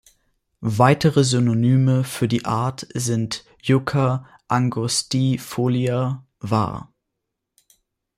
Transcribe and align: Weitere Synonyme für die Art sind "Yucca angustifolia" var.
Weitere 0.63 1.23
Synonyme 1.23 2.03
für 2.03 2.27
die 2.27 2.43
Art 2.45 2.87
sind 2.95 3.45
"Yucca 3.61 4.27
angustifolia" 4.47 6.25
var. 6.39 6.91